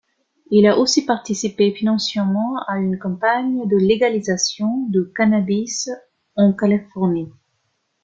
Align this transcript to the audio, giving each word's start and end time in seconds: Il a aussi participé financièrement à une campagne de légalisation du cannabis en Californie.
Il 0.49 0.65
a 0.65 0.79
aussi 0.79 1.05
participé 1.05 1.71
financièrement 1.75 2.57
à 2.67 2.79
une 2.79 2.97
campagne 2.97 3.67
de 3.67 3.77
légalisation 3.77 4.87
du 4.89 5.03
cannabis 5.15 5.91
en 6.35 6.53
Californie. 6.53 7.29